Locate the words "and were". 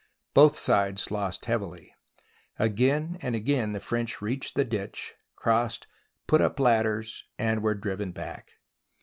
7.37-7.75